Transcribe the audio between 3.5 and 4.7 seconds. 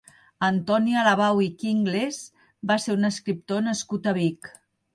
nascut a Vic.